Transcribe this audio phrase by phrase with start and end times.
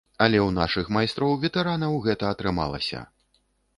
[0.25, 3.07] Але ў нашых майстроў-ветэранаў гэта атрымалася.